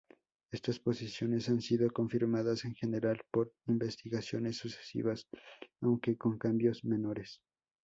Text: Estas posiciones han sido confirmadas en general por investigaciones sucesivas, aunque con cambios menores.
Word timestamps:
Estas 0.51 0.79
posiciones 0.79 1.47
han 1.47 1.61
sido 1.61 1.91
confirmadas 1.91 2.65
en 2.65 2.73
general 2.73 3.21
por 3.29 3.53
investigaciones 3.67 4.57
sucesivas, 4.57 5.27
aunque 5.79 6.17
con 6.17 6.39
cambios 6.39 6.83
menores. 6.83 7.39